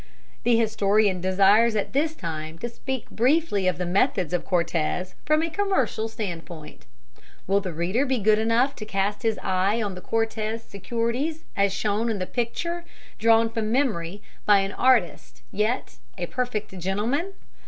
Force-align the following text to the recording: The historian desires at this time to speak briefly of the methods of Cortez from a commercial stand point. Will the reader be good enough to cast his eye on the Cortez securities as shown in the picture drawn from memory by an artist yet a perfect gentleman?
The 0.41 0.57
historian 0.57 1.21
desires 1.21 1.75
at 1.75 1.93
this 1.93 2.15
time 2.15 2.57
to 2.57 2.69
speak 2.69 3.11
briefly 3.11 3.67
of 3.67 3.77
the 3.77 3.85
methods 3.85 4.33
of 4.33 4.43
Cortez 4.45 5.13
from 5.25 5.43
a 5.43 5.49
commercial 5.51 6.07
stand 6.07 6.43
point. 6.43 6.87
Will 7.45 7.59
the 7.61 7.71
reader 7.71 8.03
be 8.03 8.17
good 8.17 8.39
enough 8.39 8.75
to 8.77 8.83
cast 8.87 9.21
his 9.21 9.37
eye 9.43 9.79
on 9.79 9.93
the 9.93 10.01
Cortez 10.01 10.63
securities 10.63 11.43
as 11.55 11.71
shown 11.71 12.09
in 12.09 12.17
the 12.17 12.25
picture 12.25 12.83
drawn 13.19 13.47
from 13.47 13.71
memory 13.71 14.23
by 14.43 14.61
an 14.61 14.71
artist 14.71 15.43
yet 15.51 15.97
a 16.17 16.25
perfect 16.25 16.79
gentleman? 16.79 17.33